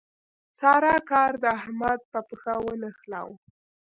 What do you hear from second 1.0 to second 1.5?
کار د